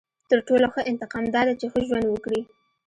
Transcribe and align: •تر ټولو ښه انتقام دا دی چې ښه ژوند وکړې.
•تر 0.29 0.39
ټولو 0.47 0.65
ښه 0.73 0.81
انتقام 0.91 1.25
دا 1.35 1.41
دی 1.47 1.53
چې 1.59 1.65
ښه 1.71 1.79
ژوند 1.87 2.07
وکړې. 2.09 2.41